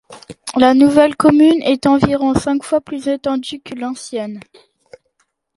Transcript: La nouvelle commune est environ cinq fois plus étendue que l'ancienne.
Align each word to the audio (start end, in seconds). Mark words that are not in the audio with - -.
La 0.57 0.73
nouvelle 0.73 1.15
commune 1.15 1.61
est 1.61 1.85
environ 1.85 2.33
cinq 2.33 2.63
fois 2.63 2.81
plus 2.81 3.07
étendue 3.07 3.59
que 3.61 3.75
l'ancienne. 3.75 4.39